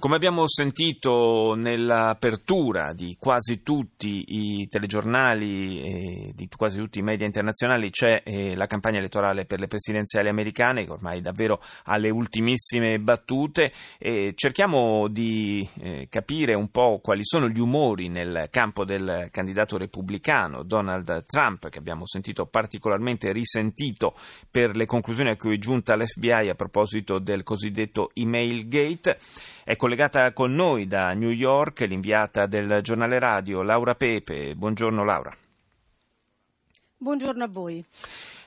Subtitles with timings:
[0.00, 7.26] Come abbiamo sentito nell'apertura di quasi tutti i telegiornali e di quasi tutti i media
[7.26, 13.00] internazionali c'è eh, la campagna elettorale per le presidenziali americane che ormai davvero alle ultimissime
[13.00, 13.72] battute
[14.34, 20.62] cerchiamo di eh, capire un po' quali sono gli umori nel campo del candidato repubblicano
[20.62, 24.14] Donald Trump che abbiamo sentito particolarmente risentito
[24.48, 29.18] per le conclusioni a cui è giunta l'FBI a proposito del cosiddetto email gate.
[29.68, 34.54] È collegata con noi da New York l'inviata del giornale radio Laura Pepe.
[34.54, 35.36] Buongiorno Laura.
[36.96, 37.84] Buongiorno a voi.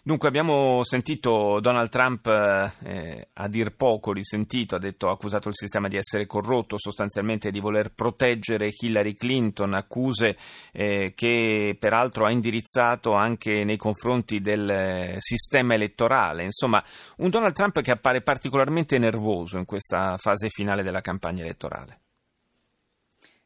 [0.03, 5.55] Dunque abbiamo sentito Donald Trump eh, a dir poco risentito, ha, detto, ha accusato il
[5.55, 10.37] sistema di essere corrotto, sostanzialmente di voler proteggere Hillary Clinton, accuse
[10.71, 16.45] eh, che peraltro ha indirizzato anche nei confronti del eh, sistema elettorale.
[16.45, 16.83] Insomma,
[17.17, 21.99] un Donald Trump che appare particolarmente nervoso in questa fase finale della campagna elettorale.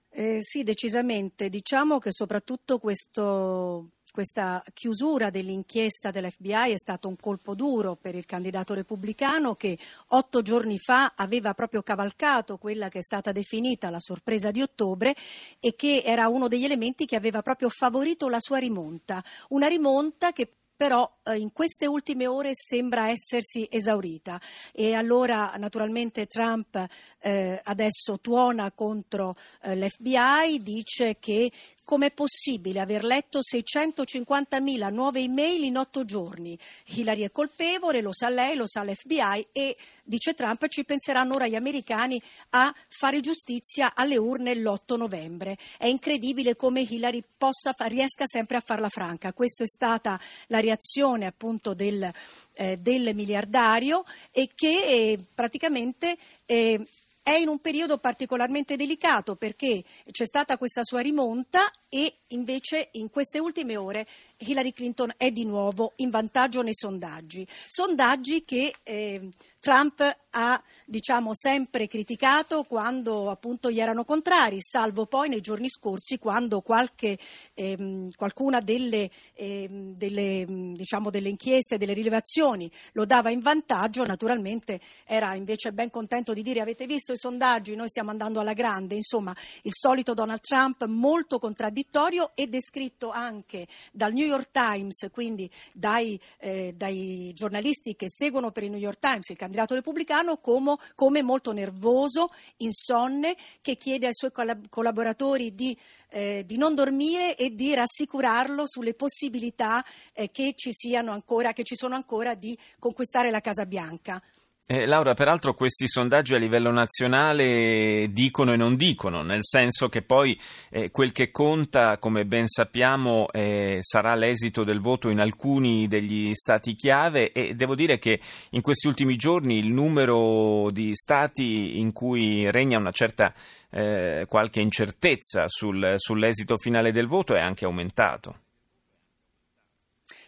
[0.10, 1.50] Eh, sì, decisamente.
[1.50, 8.26] Diciamo che soprattutto questo questa chiusura dell'inchiesta dell'FBI è stato un colpo duro per il
[8.26, 14.00] candidato repubblicano che otto giorni fa aveva proprio cavalcato quella che è stata definita la
[14.00, 15.16] sorpresa di ottobre
[15.60, 19.24] e che era uno degli elementi che aveva proprio favorito la sua rimonta.
[19.50, 24.40] Una rimonta che però eh, in queste ultime ore sembra essersi esaurita
[24.74, 26.86] e allora naturalmente Trump
[27.22, 31.50] eh, adesso tuona contro eh, l'FBI, dice che
[31.86, 36.58] Com'è possibile aver letto 650.000 nuove email in otto giorni?
[36.86, 41.46] Hillary è colpevole, lo sa lei, lo sa l'FBI e, dice Trump, ci penseranno ora
[41.46, 42.20] gli americani
[42.50, 45.60] a fare giustizia alle urne l'8 novembre.
[45.78, 49.32] È incredibile come Hillary possa, riesca sempre a farla franca.
[49.32, 52.12] Questa è stata la reazione appunto del,
[52.54, 56.18] eh, del miliardario e che eh, praticamente
[56.48, 56.84] eh,
[57.26, 63.10] è in un periodo particolarmente delicato perché c'è stata questa sua rimonta e invece in
[63.10, 64.06] queste ultime ore
[64.38, 67.48] Hillary Clinton è di nuovo in vantaggio nei sondaggi.
[67.68, 69.30] Sondaggi che eh,
[69.66, 76.20] Trump ha diciamo, sempre criticato quando appunto gli erano contrari, salvo poi nei giorni scorsi
[76.20, 77.18] quando qualche,
[77.56, 84.80] ehm, qualcuna delle, ehm, delle, diciamo, delle inchieste, delle rilevazioni lo dava in vantaggio, naturalmente
[85.04, 88.94] era invece ben contento di dire avete visto i sondaggi, noi stiamo andando alla grande,
[88.94, 95.50] insomma il solito Donald Trump molto contraddittorio e descritto anche dal New York Times, quindi
[95.74, 100.76] dai, eh, dai giornalisti che seguono per il New York Times il candidato repubblicano come,
[100.96, 104.32] come molto nervoso, insonne, che chiede ai suoi
[104.70, 105.78] collaboratori di,
[106.10, 109.84] eh, di non dormire e di rassicurarlo sulle possibilità
[110.14, 110.72] eh, che, ci
[111.12, 114.22] ancora, che ci sono ancora di conquistare la Casa Bianca.
[114.68, 120.02] Eh, Laura, peraltro questi sondaggi a livello nazionale dicono e non dicono, nel senso che
[120.02, 120.36] poi
[120.72, 126.34] eh, quel che conta, come ben sappiamo, eh, sarà l'esito del voto in alcuni degli
[126.34, 131.92] stati chiave e devo dire che in questi ultimi giorni il numero di stati in
[131.92, 133.36] cui regna una certa
[133.70, 138.45] eh, qualche incertezza sul, sull'esito finale del voto è anche aumentato.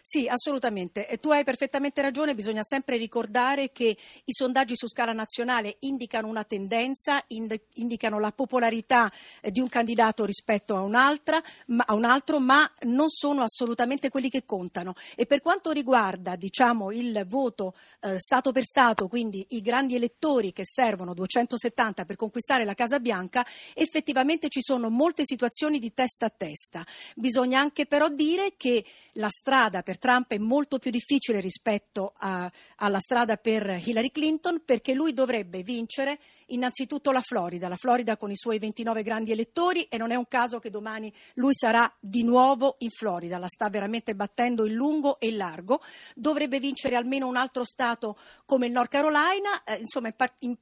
[0.09, 1.05] Sì, assolutamente.
[1.19, 3.87] Tu hai perfettamente ragione, bisogna sempre ricordare che
[4.23, 9.67] i sondaggi su scala nazionale indicano una tendenza, ind- indicano la popolarità eh, di un
[9.67, 11.43] candidato rispetto a, un'altra,
[11.87, 14.93] a un altro, ma non sono assolutamente quelli che contano.
[15.13, 20.53] E per quanto riguarda diciamo, il voto eh, Stato per Stato, quindi i grandi elettori
[20.53, 26.27] che servono 270 per conquistare la Casa Bianca, effettivamente ci sono molte situazioni di testa
[26.27, 26.85] a testa.
[27.13, 28.85] Bisogna anche però dire che
[29.15, 34.61] la strada per Trump è molto più difficile rispetto a, alla strada per Hillary Clinton
[34.63, 39.83] perché lui dovrebbe vincere innanzitutto la Florida, la Florida con i suoi 29 grandi elettori
[39.83, 43.69] e non è un caso che domani lui sarà di nuovo in Florida, la sta
[43.69, 45.81] veramente battendo in lungo e in largo,
[46.15, 50.55] dovrebbe vincere almeno un altro Stato come il North Carolina, eh, insomma in,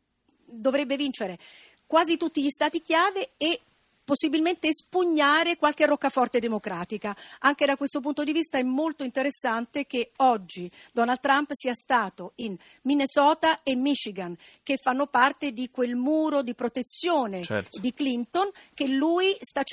[0.46, 1.38] dovrebbe vincere
[1.86, 3.62] quasi tutti gli Stati chiave e
[4.06, 7.16] possibilmente espugnare qualche roccaforte democratica.
[7.40, 12.34] Anche da questo punto di vista è molto interessante che oggi Donald Trump sia stato
[12.36, 17.80] in Minnesota e Michigan, che fanno parte di quel muro di protezione certo.
[17.80, 18.50] di Clinton
[19.42, 19.64] sta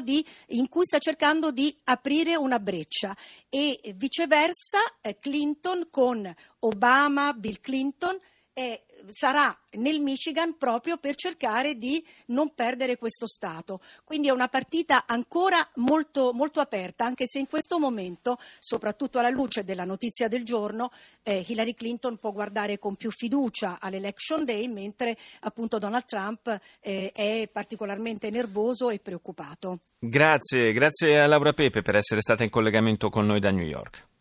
[0.00, 3.16] di, in cui sta cercando di aprire una breccia.
[3.50, 8.18] E viceversa, eh, Clinton con Obama, Bill Clinton,
[8.52, 13.80] è sarà nel Michigan proprio per cercare di non perdere questo Stato.
[14.04, 19.30] Quindi è una partita ancora molto, molto aperta, anche se in questo momento, soprattutto alla
[19.30, 20.90] luce della notizia del giorno,
[21.22, 27.10] eh, Hillary Clinton può guardare con più fiducia all'election day, mentre appunto Donald Trump eh,
[27.12, 29.80] è particolarmente nervoso e preoccupato.
[29.98, 34.12] Grazie, grazie a Laura Pepe per essere stata in collegamento con noi da New York.